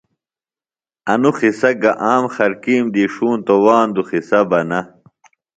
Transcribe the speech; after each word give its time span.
انوۡ 1.11 1.35
قصہ 1.39 1.71
گہ 1.81 1.91
عام 2.05 2.23
خلکیم 2.35 2.83
دی 2.93 3.03
ݜونتوۡ 3.13 3.61
واندوۡ 3.65 4.07
قِصہ 4.09 4.39
بہ 4.49 4.59
نہ 4.69 4.79